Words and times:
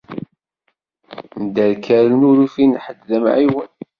Mderkalen 1.43 2.21
ur 2.29 2.37
ufin 2.45 2.71
ḥedd 2.83 2.99
d 3.09 3.11
amɛiwen. 3.17 3.71